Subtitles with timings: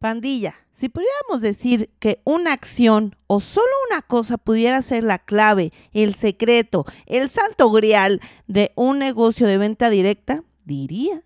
[0.00, 5.74] Pandilla, si pudiéramos decir que una acción o solo una cosa pudiera ser la clave,
[5.92, 11.22] el secreto, el santo grial de un negocio de venta directa, diría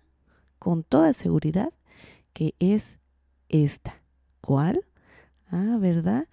[0.59, 1.71] con toda seguridad
[2.33, 2.97] que es
[3.47, 4.01] esta.
[4.41, 4.85] ¿Cuál?
[5.49, 6.27] Ah, ¿verdad?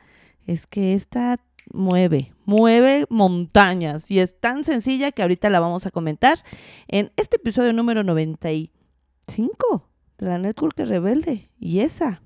[0.44, 1.40] Es que esta
[1.72, 6.40] mueve, mueve montañas y es tan sencilla que ahorita la vamos a comentar
[6.88, 9.91] en este episodio número 95
[10.22, 11.48] de la Network Rebelde.
[11.58, 12.22] Y esa,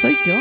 [0.00, 0.34] soy yo.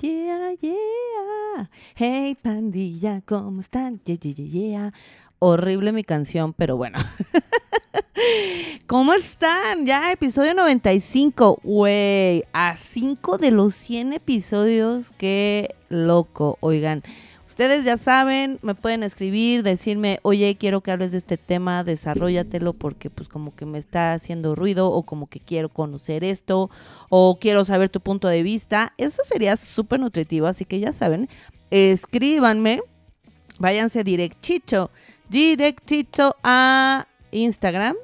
[0.00, 4.00] Yeah, yeah, Hey pandilla, ¿cómo están?
[4.04, 4.92] Yeah, yeah, yeah
[5.44, 6.98] horrible mi canción, pero bueno.
[8.86, 9.86] ¿Cómo están?
[9.86, 11.58] Ya, episodio 95.
[11.64, 15.10] Güey, a 5 de los 100 episodios.
[15.18, 16.58] Qué loco.
[16.60, 17.02] Oigan,
[17.48, 22.72] ustedes ya saben, me pueden escribir, decirme, oye, quiero que hables de este tema, desarrollatelo
[22.72, 26.70] porque pues como que me está haciendo ruido o como que quiero conocer esto
[27.08, 28.94] o quiero saber tu punto de vista.
[28.96, 31.28] Eso sería súper nutritivo, así que ya saben,
[31.70, 32.80] escríbanme,
[33.58, 34.90] váyanse directito
[35.32, 37.96] directito a Instagram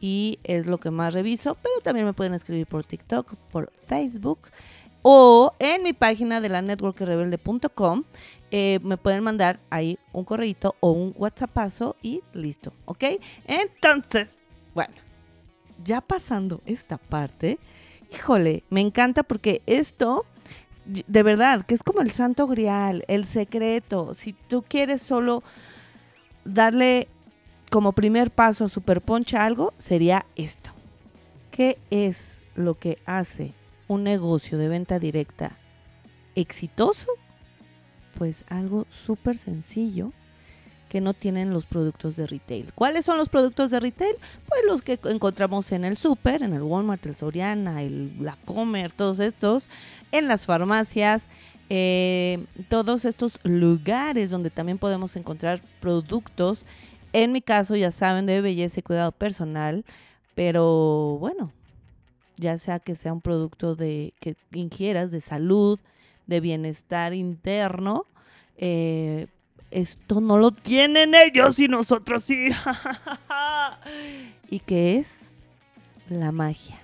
[0.00, 4.38] y es lo que más reviso, pero también me pueden escribir por TikTok, por Facebook
[5.02, 8.04] o en mi página de la networkrebelde.com
[8.52, 13.04] eh, me pueden mandar ahí un correito o un WhatsAppazo y listo, ¿ok?
[13.46, 14.38] Entonces,
[14.72, 14.94] bueno,
[15.84, 17.58] ya pasando esta parte,
[18.12, 20.26] híjole, me encanta porque esto,
[20.84, 25.42] de verdad, que es como el santo grial, el secreto, si tú quieres solo
[26.44, 27.08] darle
[27.70, 30.70] como primer paso a Super Poncha algo sería esto.
[31.50, 33.54] ¿Qué es lo que hace
[33.88, 35.56] un negocio de venta directa
[36.34, 37.10] exitoso?
[38.18, 40.12] Pues algo súper sencillo
[40.92, 42.74] que no tienen los productos de retail.
[42.74, 44.14] ¿Cuáles son los productos de retail?
[44.46, 48.92] Pues los que encontramos en el super, en el Walmart, el Soriana, el La Comer,
[48.92, 49.70] todos estos,
[50.10, 51.30] en las farmacias,
[51.74, 56.66] eh, todos estos lugares donde también podemos encontrar productos.
[57.14, 59.86] En mi caso, ya saben, de belleza y cuidado personal,
[60.34, 61.50] pero bueno,
[62.36, 65.80] ya sea que sea un producto de que ingieras de salud,
[66.26, 68.04] de bienestar interno,
[68.58, 69.28] eh,
[69.70, 72.48] esto no lo tienen ellos y nosotros sí.
[74.50, 75.08] ¿Y qué es?
[76.10, 76.78] La magia,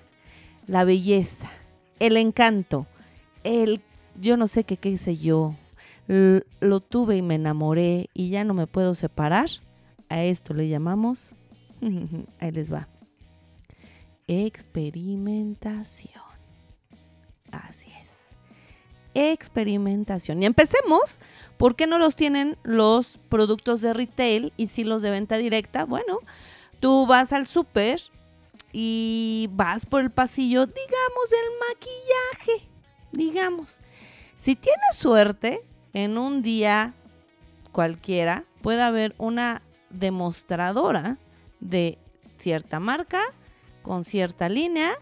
[0.66, 1.50] la belleza,
[1.98, 2.86] el encanto,
[3.44, 3.82] el
[4.20, 5.54] yo no sé qué, qué hice yo.
[6.06, 9.48] lo tuve y me enamoré y ya no me puedo separar.
[10.10, 11.34] A esto le llamamos,
[12.40, 12.88] ahí les va,
[14.26, 16.22] experimentación.
[17.50, 18.08] Así es.
[19.14, 20.42] Experimentación.
[20.42, 21.20] Y empecemos.
[21.56, 25.84] ¿Por qué no los tienen los productos de retail y si los de venta directa?
[25.84, 26.20] Bueno,
[26.78, 28.00] tú vas al súper
[28.72, 32.68] y vas por el pasillo, digamos, del maquillaje.
[33.12, 33.78] Digamos.
[34.38, 35.60] Si tienes suerte,
[35.92, 36.94] en un día
[37.72, 41.18] cualquiera puede haber una demostradora
[41.60, 41.98] de
[42.38, 43.20] cierta marca
[43.82, 44.92] con cierta línea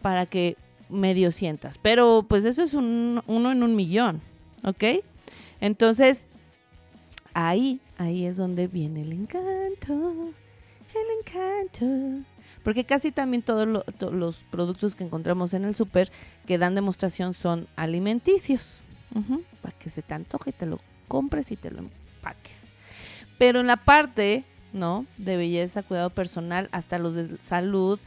[0.00, 0.56] para que
[0.88, 1.76] medio sientas.
[1.78, 4.22] Pero pues eso es un, uno en un millón,
[4.62, 5.02] ¿ok?
[5.60, 6.24] Entonces,
[7.34, 10.32] ahí, ahí es donde viene el encanto,
[10.94, 12.24] el encanto.
[12.68, 13.66] Porque casi también todos
[14.12, 16.12] los productos que encontramos en el súper
[16.44, 18.84] que dan demostración son alimenticios.
[19.62, 22.58] para que se te antoje y te lo compres y te lo empaques.
[23.38, 25.06] Pero en la parte, ¿no?
[25.16, 27.98] De belleza, cuidado personal, hasta los de salud,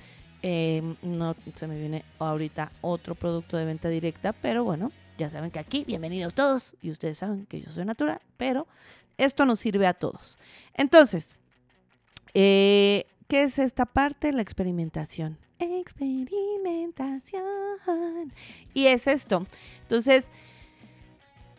[0.43, 5.49] em, no se me viene ahorita otro producto de venta directa, pero bueno, ya saben
[5.49, 8.67] que aquí, bienvenidos todos, y ustedes saben que yo soy natural, pero
[9.17, 10.37] esto nos sirve a todos.
[10.75, 11.29] Entonces,
[12.35, 14.33] eh, ¿Qué es esta parte?
[14.33, 15.37] La experimentación.
[15.57, 18.33] Experimentación.
[18.73, 19.47] Y es esto.
[19.83, 20.25] Entonces,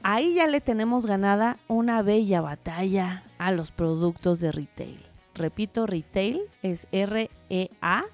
[0.02, 5.00] ahí ya le tenemos ganada una bella batalla a los productos de retail.
[5.34, 8.04] Repito, retail es R-E-A.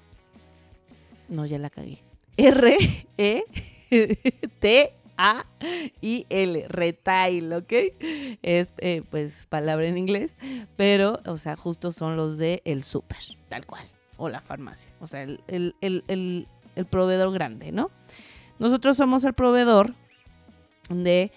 [1.27, 2.01] No, ya la cagué.
[2.37, 3.43] R-E-T
[5.19, 5.45] a
[6.01, 7.73] y L, retail, ¿ok?
[8.41, 10.31] Es eh, pues palabra en inglés,
[10.77, 13.19] pero, o sea, justo son los de el súper,
[13.49, 13.83] tal cual,
[14.17, 15.43] o la farmacia, o sea, el,
[15.81, 16.47] el,
[16.89, 17.91] proveedor grande, ¿no?
[18.59, 19.93] Nosotros somos el proveedor
[20.89, 21.33] de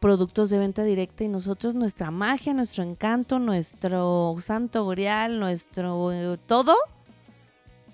[0.00, 6.38] productos de venta directa y nosotros nuestra magia, nuestro encanto, nuestro santo grial, nuestro eh,
[6.46, 6.76] todo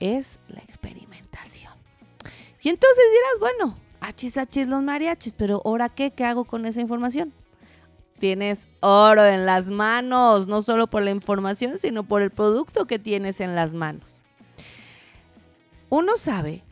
[0.01, 1.73] es la experimentación.
[2.63, 6.11] Y entonces dirás, bueno, achis, achis los mariachis, pero ¿ahora qué?
[6.11, 7.33] ¿Qué hago con esa información?
[8.19, 12.99] Tienes oro en las manos, no solo por la información, sino por el producto que
[12.99, 14.23] tienes en las manos.
[15.89, 16.63] Uno sabe,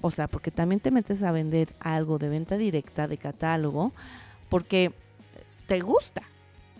[0.00, 3.92] o sea, porque también te metes a vender algo de venta directa, de catálogo,
[4.48, 4.92] porque
[5.66, 6.22] te gusta.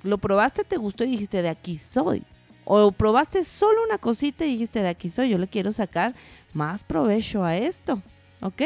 [0.02, 2.24] Lo probaste, te gustó y dijiste, de aquí soy.
[2.64, 6.14] O probaste solo una cosita y dijiste, de aquí soy, yo le quiero sacar
[6.52, 8.02] más provecho a esto.
[8.40, 8.62] ¿Ok?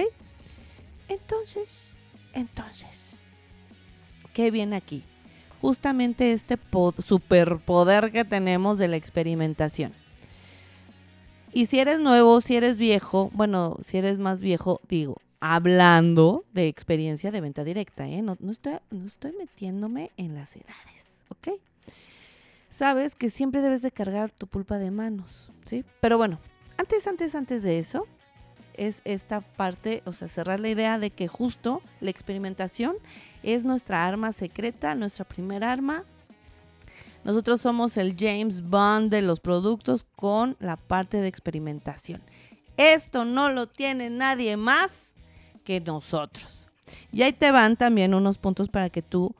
[1.11, 1.93] Entonces,
[2.35, 3.19] entonces,
[4.33, 5.03] ¿qué viene aquí?
[5.61, 6.57] Justamente este
[7.05, 9.93] superpoder que tenemos de la experimentación.
[11.53, 16.69] Y si eres nuevo, si eres viejo, bueno, si eres más viejo, digo, hablando de
[16.69, 18.23] experiencia de venta directa, ¿eh?
[18.23, 21.59] no, estoy, no estoy metiéndome en las edades, ¿ok?
[22.69, 25.85] Sabes que siempre debes de cargar tu pulpa de manos, ¿sí?
[26.01, 26.39] Pero bueno,
[26.79, 28.07] antes, antes, antes de eso,
[28.75, 32.97] es esta parte, o sea, cerrar la idea de que justo la experimentación
[33.43, 36.05] es nuestra arma secreta, nuestra primera arma.
[37.25, 42.23] Nosotros somos el James Bond de los productos con la parte de experimentación.
[42.77, 44.91] Esto no lo tiene nadie más
[45.65, 46.67] que nosotros.
[47.13, 49.35] Y ahí te van también unos puntos para que tú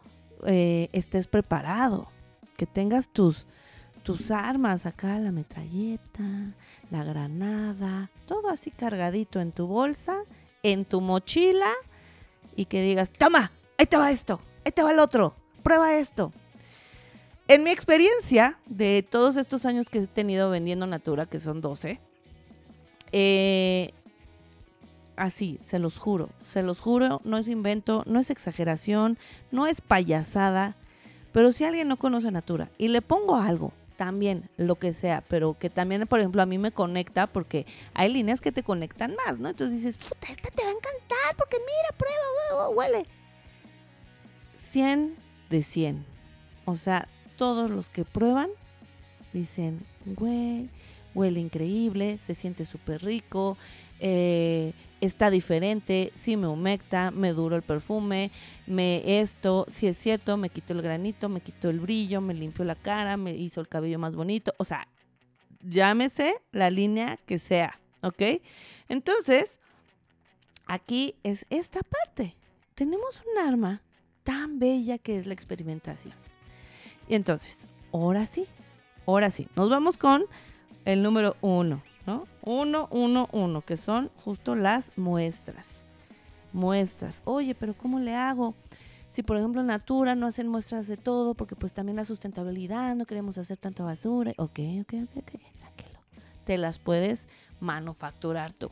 [0.47, 2.09] eh, estés preparado,
[2.57, 3.47] que tengas tus,
[4.03, 6.55] tus armas acá, la metralleta,
[6.91, 10.17] la granada, todo así cargadito en tu bolsa,
[10.63, 11.71] en tu mochila
[12.57, 16.33] y que digas, toma, ahí te va esto, ahí te va el otro, prueba esto.
[17.49, 21.99] En mi experiencia de todos estos años que he tenido vendiendo Natura, que son 12,
[23.13, 23.93] eh,
[25.17, 29.19] así, se los juro, se los juro, no es invento, no es exageración,
[29.51, 30.77] no es payasada,
[31.33, 35.59] pero si alguien no conoce Natura y le pongo algo, también lo que sea, pero
[35.59, 39.39] que también, por ejemplo, a mí me conecta porque hay líneas que te conectan más,
[39.39, 39.51] ¿no?
[39.51, 43.07] Entonces dices, puta, esta te va a encantar porque mira, prueba, huele.
[44.57, 45.17] 100
[45.51, 46.07] de 100.
[46.65, 48.49] O sea, todos los que prueban
[49.35, 50.71] dicen, güey,
[51.15, 53.59] huele increíble, se siente súper rico,
[53.99, 58.31] eh, está diferente, si me humecta, me duro el perfume,
[58.67, 62.65] me esto, si es cierto, me quito el granito, me quito el brillo, me limpio
[62.65, 64.87] la cara, me hizo el cabello más bonito, o sea,
[65.63, 68.23] llámese la línea que sea, ¿ok?
[68.89, 69.59] Entonces,
[70.67, 72.37] aquí es esta parte.
[72.75, 73.83] Tenemos un arma
[74.23, 76.15] tan bella que es la experimentación.
[77.09, 78.47] Y entonces, ahora sí,
[79.07, 80.25] ahora sí, nos vamos con
[80.85, 81.83] el número uno.
[82.11, 82.27] ¿No?
[82.43, 85.67] Uno, uno, uno, que son justo las muestras.
[86.53, 87.23] Muestras.
[87.25, 88.55] Oye, pero ¿cómo le hago?
[89.09, 93.07] Si por ejemplo Natura no hacen muestras de todo, porque pues también la sustentabilidad, no
[93.07, 94.33] queremos hacer tanta basura.
[94.39, 96.01] Ok, ok, ok, ok, tranquilo.
[96.45, 97.29] Te las puedes
[97.61, 98.71] manufacturar tú.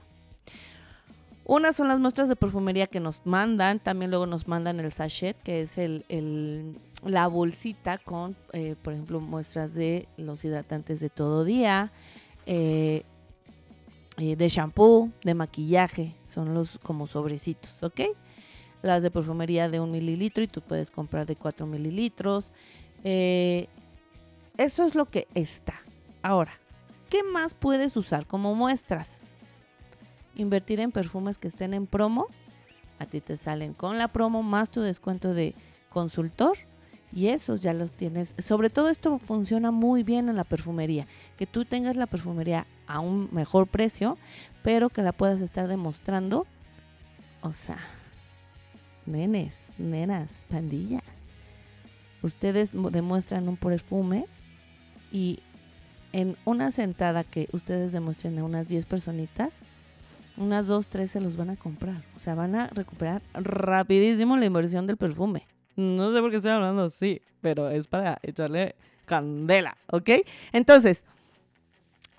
[1.44, 5.40] Unas son las muestras de perfumería que nos mandan, también luego nos mandan el sachet,
[5.42, 11.44] que es el, la bolsita con, eh, por ejemplo, muestras de los hidratantes de todo
[11.44, 11.90] día,
[12.44, 13.04] eh,
[14.18, 18.00] eh, de shampoo, de maquillaje, son los como sobrecitos, ¿ok?
[18.82, 22.52] Las de perfumería de un mililitro y tú puedes comprar de 4 mililitros.
[23.04, 23.68] Eh,
[24.56, 25.80] eso es lo que está.
[26.22, 26.58] Ahora,
[27.08, 29.20] ¿qué más puedes usar como muestras?
[30.34, 32.26] Invertir en perfumes que estén en promo.
[32.98, 35.54] A ti te salen con la promo más tu descuento de
[35.90, 36.58] consultor
[37.12, 38.34] y esos ya los tienes.
[38.38, 43.00] Sobre todo esto funciona muy bien en la perfumería, que tú tengas la perfumería a
[43.00, 44.18] un mejor precio,
[44.62, 46.46] pero que la puedas estar demostrando.
[47.40, 47.78] O sea,
[49.06, 51.02] nenes, nenas, pandilla.
[52.22, 54.26] Ustedes demuestran un perfume
[55.12, 55.40] y
[56.12, 59.54] en una sentada que ustedes demuestren a unas 10 personitas,
[60.36, 62.02] unas 2, 3 se los van a comprar.
[62.16, 65.46] O sea, van a recuperar rapidísimo la inversión del perfume.
[65.78, 68.74] No sé por qué estoy hablando así, pero es para echarle
[69.06, 70.10] candela, ¿ok?
[70.50, 71.04] Entonces,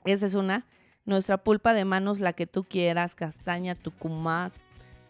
[0.05, 0.65] esa es una.
[1.03, 4.53] Nuestra pulpa de manos, la que tú quieras, castaña, tucumá,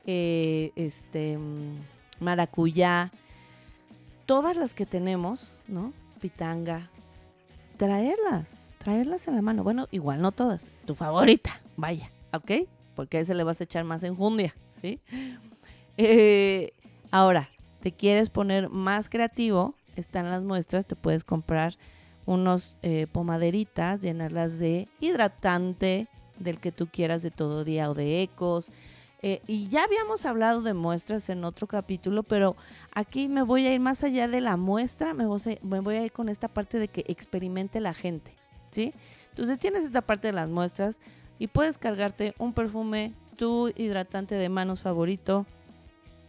[0.08, 1.76] eh, este, mm,
[2.22, 3.12] maracuyá,
[4.26, 5.94] todas las que tenemos, ¿no?
[6.20, 6.90] Pitanga,
[7.78, 8.48] traerlas,
[8.80, 9.64] traerlas en la mano.
[9.64, 12.68] Bueno, igual no todas, tu favorita, vaya, ¿ok?
[12.96, 15.00] Porque a ese le vas a echar más enjundia, ¿sí?
[15.98, 16.72] Eh,
[17.12, 17.50] ahora,
[17.82, 21.76] te quieres poner más creativo, están las muestras, te puedes comprar
[22.26, 26.08] unos eh, pomaderitas, llenarlas de hidratante
[26.38, 28.72] del que tú quieras de todo día o de ecos.
[29.22, 32.56] Eh, y ya habíamos hablado de muestras en otro capítulo, pero
[32.94, 36.30] aquí me voy a ir más allá de la muestra, me voy a, ir con
[36.30, 38.34] esta parte de que experimente la gente,
[38.72, 38.94] ¿sí?
[39.30, 41.00] Entonces tienes esta parte de las muestras,
[41.40, 45.46] y puedes cargarte un perfume, tu hidratante de manos favorito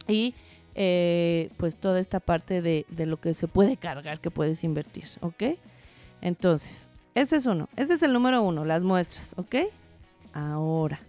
[0.07, 0.33] y
[0.75, 5.05] eh, pues toda esta parte de, de, lo que se puede cargar que puedes invertir,
[5.21, 5.43] ¿ok?
[6.21, 9.55] Entonces, este es uno, este es el número uno, las muestras, ¿ok?
[10.33, 11.01] Ahora,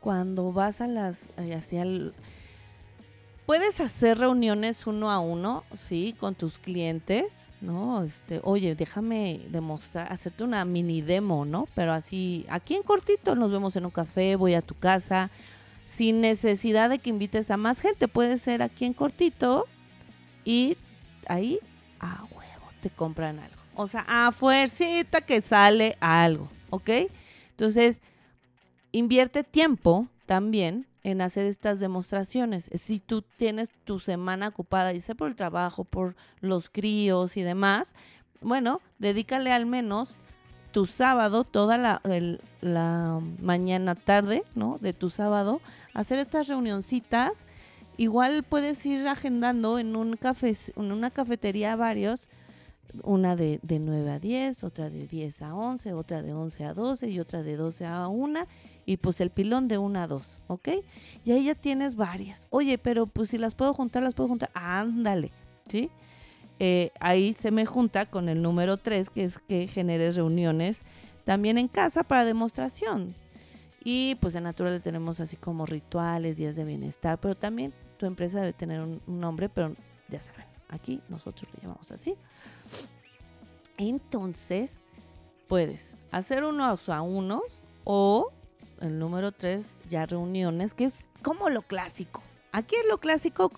[0.00, 2.12] cuando vas a las, eh, hacia el,
[3.46, 8.02] puedes hacer reuniones uno a uno, sí, con tus clientes, ¿no?
[8.02, 11.68] Este, oye, déjame demostrar, hacerte una mini demo, ¿no?
[11.74, 15.30] Pero así, aquí en cortito, nos vemos en un café, voy a tu casa,
[15.92, 19.66] sin necesidad de que invites a más gente, puede ser aquí en cortito
[20.42, 20.78] y
[21.28, 21.58] ahí,
[22.00, 23.56] a huevo, te compran algo.
[23.74, 26.88] O sea, a fuercita que sale algo, ¿ok?
[27.50, 28.00] Entonces,
[28.90, 32.70] invierte tiempo también en hacer estas demostraciones.
[32.72, 37.42] Si tú tienes tu semana ocupada, y sea por el trabajo, por los críos y
[37.42, 37.92] demás,
[38.40, 40.16] bueno, dedícale al menos
[40.72, 42.00] tu sábado, toda la,
[42.60, 44.78] la mañana tarde, ¿no?
[44.80, 45.60] De tu sábado,
[45.94, 47.32] hacer estas reunioncitas.
[47.98, 52.28] Igual puedes ir agendando en un café, en una cafetería varios,
[53.02, 56.74] una de, de 9 a 10, otra de 10 a 11, otra de 11 a
[56.74, 58.40] 12 y otra de 12 a 1
[58.84, 60.68] y pues el pilón de 1 a 2, ¿ok?
[61.24, 62.46] Y ahí ya tienes varias.
[62.50, 64.50] Oye, pero pues si las puedo juntar, las puedo juntar.
[64.54, 65.30] Ándale,
[65.68, 65.90] ¿sí?
[66.64, 70.82] Eh, ahí se me junta con el número 3, que es que generes reuniones
[71.24, 73.16] también en casa para demostración.
[73.82, 78.38] Y pues en Natural tenemos así como rituales, días de bienestar, pero también tu empresa
[78.38, 79.74] debe tener un, nombre, pero
[80.08, 82.14] ya saben, aquí nosotros le llamamos así.
[83.76, 84.70] Entonces,
[85.48, 87.42] puedes hacer unos a unos
[87.82, 88.30] o
[88.80, 92.22] el número tres, ya reuniones, que es como lo clásico.
[92.52, 93.50] Aquí es lo clásico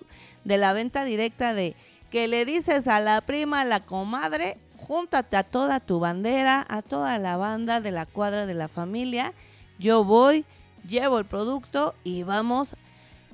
[0.43, 1.75] de la venta directa de
[2.15, 6.81] que le dices a la prima, a la comadre, júntate a toda tu bandera, a
[6.81, 9.33] toda la banda de la cuadra de la familia.
[9.79, 10.45] Yo voy,
[10.87, 12.77] llevo el producto y vamos.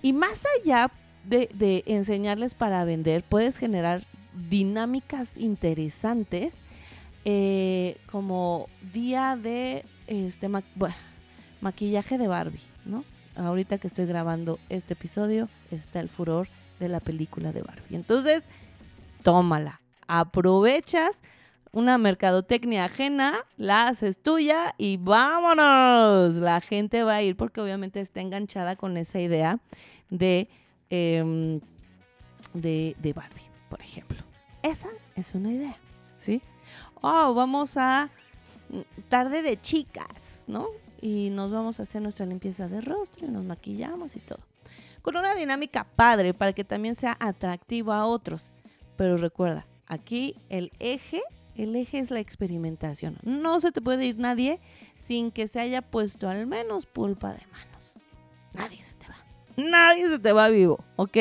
[0.01, 0.89] Y más allá
[1.23, 4.01] de, enseñarles para vender, puedes generar
[4.49, 6.55] dinámicas interesantes
[7.23, 10.49] eh, como día de este
[11.61, 13.05] maquillaje de Barbie, ¿no?
[13.35, 16.47] Ahorita que estoy grabando este episodio está el furor
[16.79, 17.95] de la película de Barbie.
[17.95, 18.41] Entonces,
[19.23, 21.21] tómala, aprovechas
[21.73, 26.35] una mercadotecnia ajena, la haces tuya y vámonos.
[26.35, 29.59] La gente va a ir porque obviamente está enganchada con esa idea
[30.09, 30.49] de,
[30.89, 31.61] em,
[32.53, 34.17] de, de Barbie, por ejemplo.
[34.63, 35.77] Esa es una idea,
[36.17, 36.41] ¿sí?
[37.01, 38.09] oh, vamos a
[38.69, 40.67] mm, tarde de chicas, ¿no?
[41.01, 44.39] Y nos vamos a hacer nuestra limpieza de rostro y nos maquillamos y todo.
[45.01, 48.51] Con una dinámica padre para que también sea atractivo a otros.
[49.01, 51.23] Pero recuerda, aquí el eje,
[51.55, 53.17] el eje es la experimentación.
[53.23, 54.59] No se te puede ir nadie
[54.99, 57.95] sin que se haya puesto al menos pulpa de manos.
[58.53, 59.17] Nadie se te va.
[59.57, 61.17] Nadie se te va vivo, ¿ok?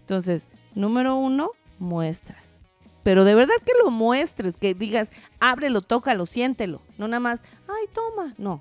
[0.00, 2.56] Entonces, número uno, muestras
[3.04, 7.86] pero de verdad que lo muestres, que digas, ábrelo, tócalo, siéntelo, no nada más, ay,
[7.94, 8.60] toma, no.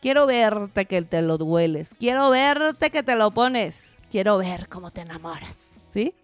[0.00, 4.92] Quiero verte que te lo dueles, quiero verte que te lo pones, quiero ver cómo
[4.92, 5.58] te enamoras,
[5.92, 6.14] ¿sí?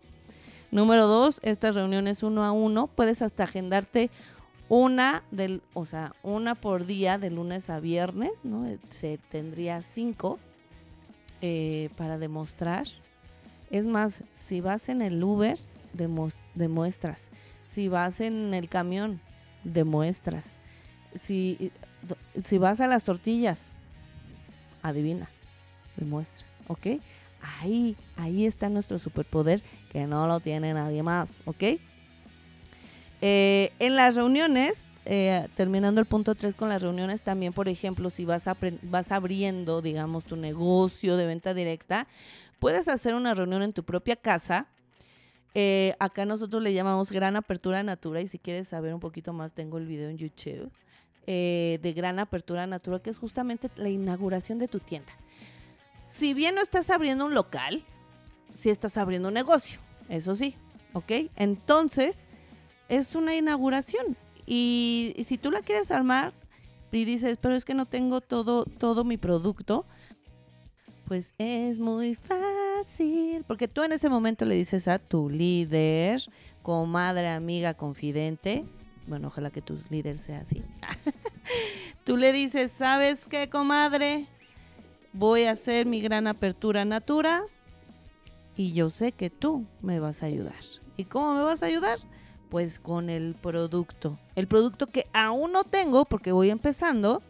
[0.76, 4.10] Número dos, estas reuniones uno a uno, puedes hasta agendarte
[4.68, 8.68] una del, o sea, una por día de lunes a viernes, ¿no?
[8.90, 10.38] Se tendría cinco
[11.40, 12.86] eh, para demostrar.
[13.70, 15.58] Es más, si vas en el Uber,
[16.54, 17.30] demuestras.
[17.70, 19.22] Si vas en el camión,
[19.64, 20.44] demuestras.
[21.18, 21.72] Si,
[22.44, 23.62] si vas a las tortillas,
[24.82, 25.30] adivina,
[25.96, 27.00] demuestras, ¿ok?
[27.60, 31.78] Ahí, ahí está nuestro superpoder que no lo tiene nadie más, ¿ok?
[33.22, 34.74] Eh, en las reuniones,
[35.04, 38.44] eh, terminando el punto 3 con las reuniones, también, por ejemplo, si vas,
[38.82, 42.06] vas abriendo, digamos, tu negocio de venta directa,
[42.58, 44.66] puedes hacer una reunión en tu propia casa
[45.58, 49.54] eh, acá nosotros le llamamos Gran Apertura Natura y si quieres saber un poquito más
[49.54, 50.70] tengo el video en YouTube
[51.26, 55.14] de Gran Apertura Natura que es justamente la inauguración de tu tienda.
[56.18, 57.84] Si bien no estás abriendo un local,
[58.58, 60.56] sí estás abriendo un negocio, eso sí,
[60.94, 61.12] ¿ok?
[61.36, 62.16] Entonces
[62.88, 66.32] es una inauguración y, y si tú la quieres armar
[66.90, 69.84] y dices, pero es que no tengo todo, todo mi producto,
[71.04, 76.22] pues es muy fácil, porque tú en ese momento le dices a tu líder,
[76.62, 78.64] comadre, amiga, confidente,
[79.06, 80.62] bueno, ojalá que tu líder sea así.
[82.04, 84.26] tú le dices, ¿sabes qué, comadre?
[85.18, 87.44] Voy a hacer mi gran apertura natura
[88.54, 90.60] y yo sé que tú me vas a ayudar.
[90.98, 91.98] ¿Y cómo me vas a ayudar?
[92.50, 94.18] Pues con el producto.
[94.34, 97.22] El producto que aún no tengo porque voy empezando,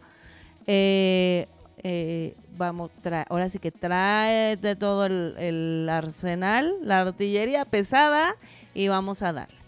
[0.69, 1.47] Eh,
[1.85, 2.91] eh, vamos,
[3.29, 8.35] ahora sí que trae de todo el, arsenal, la artillería pesada
[8.75, 9.59] y vamos a darle.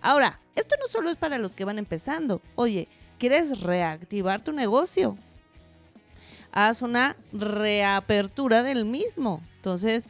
[0.00, 2.40] Ahora, esto no solo es para los que van empezando.
[2.54, 5.18] Oye, ¿quieres reactivar tu negocio?
[6.52, 9.42] Haz una reapertura del mismo.
[9.56, 10.04] Entonces,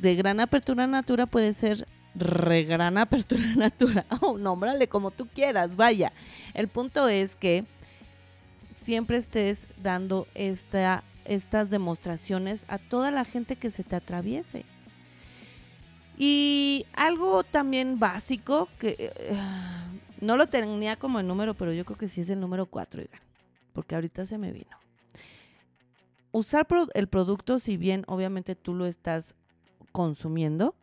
[0.00, 4.04] de gran apertura natura puede ser re gran apertura natura.
[4.20, 6.12] Oh, nómbrale como tú quieras, vaya.
[6.54, 7.64] El punto es que
[8.84, 14.64] siempre estés dando esta, estas demostraciones a toda la gente que se te atraviese.
[16.16, 19.12] Y algo también básico que eh,
[20.20, 23.04] no lo tenía como el número, pero yo creo que sí es el número 4,
[23.72, 24.76] porque ahorita se me vino.
[26.32, 29.34] Usar el producto, si bien obviamente tú lo estás
[29.92, 30.74] consumiendo,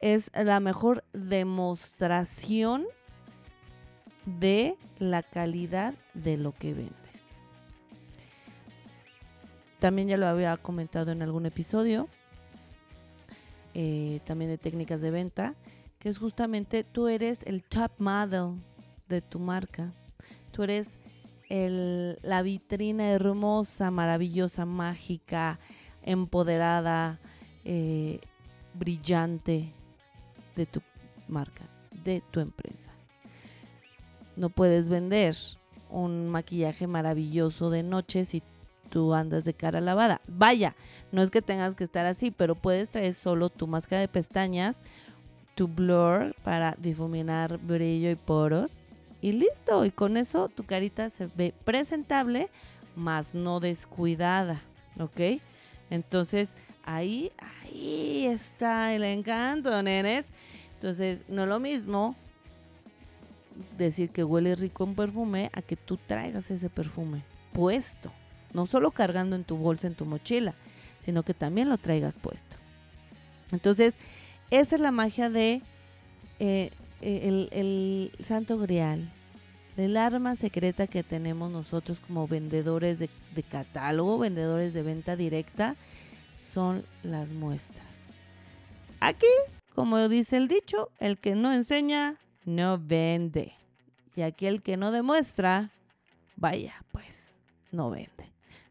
[0.00, 2.86] es la mejor demostración
[4.26, 6.94] de la calidad de lo que vendes.
[9.78, 12.08] También ya lo había comentado en algún episodio,
[13.74, 15.54] eh, también de técnicas de venta,
[15.98, 18.60] que es justamente tú eres el top model
[19.08, 19.92] de tu marca.
[20.52, 20.90] Tú eres
[21.48, 25.58] la vitrina hermosa, maravillosa, mágica,
[26.02, 27.18] empoderada,
[27.64, 28.20] eh,
[28.74, 29.72] brillante
[30.56, 30.82] de tu
[31.26, 31.64] marca,
[32.04, 32.90] de tu empresa.
[34.36, 35.34] No puedes vender
[35.90, 38.42] un maquillaje maravilloso de noche si
[38.90, 40.20] tú andas de cara lavada.
[40.26, 40.76] Vaya,
[41.12, 44.78] no es que tengas que estar así, pero puedes traer solo tu máscara de pestañas,
[45.54, 48.78] tu blur para difuminar brillo y poros
[49.20, 49.84] y listo.
[49.84, 52.48] Y con eso tu carita se ve presentable,
[52.96, 54.62] más no descuidada,
[54.98, 55.40] ¿ok?
[55.90, 56.54] Entonces
[56.88, 60.26] ahí, ahí está el encanto, nenes.
[60.74, 62.16] Entonces, no es lo mismo
[63.76, 68.12] decir que huele rico un perfume a que tú traigas ese perfume puesto.
[68.52, 70.54] No solo cargando en tu bolsa, en tu mochila,
[71.02, 72.56] sino que también lo traigas puesto.
[73.52, 73.94] Entonces,
[74.50, 75.62] esa es la magia de
[76.38, 79.10] eh, eh, el, santo grial,
[79.76, 85.76] el arma secreta que tenemos nosotros como vendedores de, de catálogo, vendedores de venta directa,
[86.52, 87.86] son las muestras.
[89.00, 89.26] Aquí
[89.78, 93.52] como dice el dicho, el que no enseña, no vende.
[94.16, 95.70] Y aquí el que no demuestra,
[96.34, 97.32] vaya, pues,
[97.70, 98.28] no vende.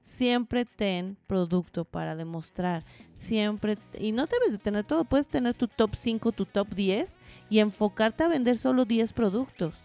[0.07, 2.85] Siempre ten producto para demostrar.
[3.13, 7.13] Siempre, y no debes de tener todo, puedes tener tu top 5, tu top 10
[7.49, 9.75] y enfocarte a vender solo 10 productos.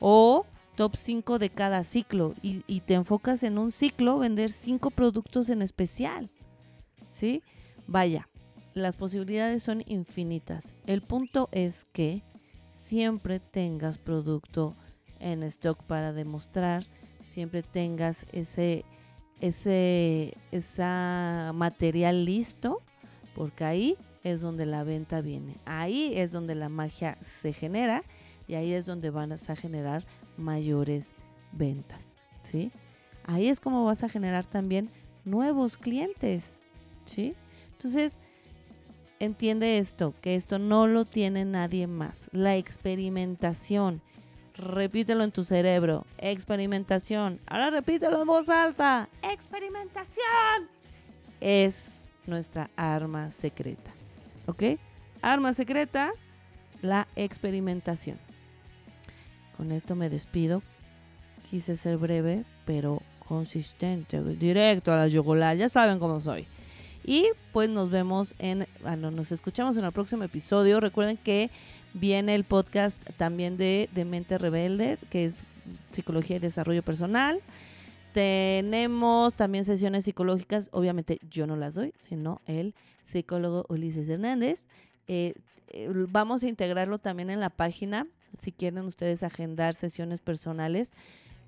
[0.00, 5.48] O top 5 de cada ciclo y, te enfocas en un ciclo, vender 5 productos
[5.50, 6.30] en especial.
[7.12, 7.42] ¿Sí?
[7.86, 8.28] Vaya,
[8.74, 10.72] las posibilidades son infinitas.
[10.86, 12.24] El punto es que
[12.84, 14.74] siempre tengas producto
[15.20, 16.84] en stock para demostrar,
[17.26, 18.84] siempre tengas ese,
[19.40, 22.82] ese esa material listo,
[23.34, 25.56] porque ahí es donde la venta viene.
[25.64, 28.02] Ahí es donde la magia se genera
[28.48, 30.04] y ahí es donde vas a generar
[30.36, 31.12] mayores
[31.52, 32.06] ventas,
[32.42, 32.70] ¿sí?
[33.24, 34.90] Ahí es como vas a generar también
[35.24, 36.52] nuevos clientes,
[37.04, 37.34] ¿sí?
[37.72, 38.18] Entonces,
[39.18, 42.28] entiende esto, que esto no lo tiene nadie más.
[42.32, 44.00] La experimentación.
[44.56, 46.06] Repítelo en tu cerebro.
[46.18, 47.40] Experimentación.
[47.46, 49.08] Ahora repítelo en voz alta.
[49.22, 50.68] Experimentación.
[51.40, 51.88] Es
[52.26, 53.92] nuestra arma secreta.
[54.46, 54.62] ¿Ok?
[55.20, 56.12] Arma secreta,
[56.80, 58.18] la experimentación.
[59.56, 60.62] Con esto me despido.
[61.50, 65.56] Quise ser breve, pero consistente, directo a la yugular.
[65.56, 66.46] Ya saben cómo soy.
[67.06, 70.80] Y pues nos vemos en, bueno, nos escuchamos en el próximo episodio.
[70.80, 71.50] Recuerden que
[71.94, 75.36] viene el podcast también de, de Mente Rebelde, que es
[75.92, 77.40] Psicología y Desarrollo Personal.
[78.12, 84.66] Tenemos también sesiones psicológicas, obviamente yo no las doy, sino el psicólogo Ulises Hernández.
[85.06, 85.34] Eh,
[86.08, 88.06] vamos a integrarlo también en la página,
[88.40, 90.92] si quieren ustedes agendar sesiones personales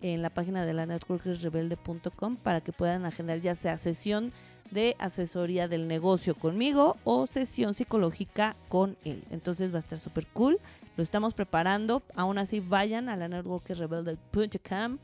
[0.03, 4.33] en la página de la networkersrebelde.com para que puedan agendar ya sea sesión
[4.71, 9.25] de asesoría del negocio conmigo o sesión psicológica con él.
[9.31, 10.59] Entonces va a estar súper cool.
[10.97, 12.03] Lo estamos preparando.
[12.15, 14.99] Aún así, vayan a la networkrebelde.com.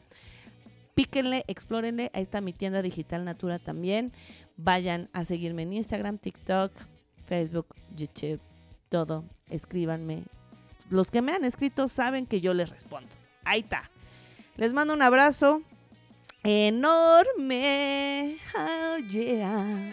[0.95, 2.11] Píquenle, explórenle.
[2.15, 4.13] Ahí está mi tienda digital Natura también.
[4.57, 6.73] Vayan a seguirme en Instagram, TikTok,
[7.27, 8.41] Facebook, YouTube,
[8.89, 9.25] todo.
[9.49, 10.25] Escríbanme.
[10.91, 13.09] Los que me han escrito saben que yo les respondo.
[13.45, 13.91] Ahí está.
[14.57, 15.63] Les mando un abrazo
[16.45, 18.37] enorme.
[18.57, 18.99] Oh.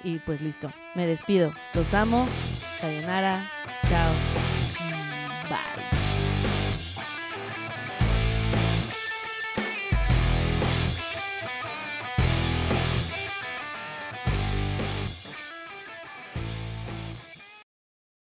[0.03, 1.53] Y pues listo, me despido.
[1.73, 2.27] Los amo.
[2.79, 3.49] Sayonara.
[3.89, 4.13] Chao.
[5.49, 6.00] Bye.